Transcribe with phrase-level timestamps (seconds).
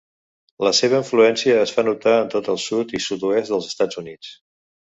[0.67, 4.35] La seva influència es fa notar en tot el sud i sud-oest dels Estats Units.